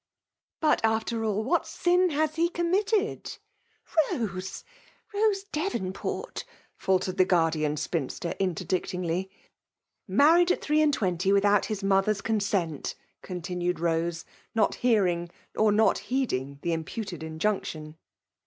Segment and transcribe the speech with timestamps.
[0.01, 0.03] '"^
[0.59, 3.37] But, after all, what sin has he committed
[3.83, 4.63] ?"*' Rose—
[5.13, 6.43] Rose Dcvonport !*'
[6.75, 9.29] faltered the guardian spinster, interdictingly.
[10.09, 12.95] '•'Married at three and twenty, without his liother's consent!
[13.21, 14.25] continued Rose,
[14.55, 17.95] not hear lAg, or not heeding the imputed injunction.